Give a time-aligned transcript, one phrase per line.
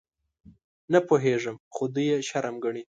[0.91, 2.83] _نه پوهېږم، خو دوی يې شرم ګڼي.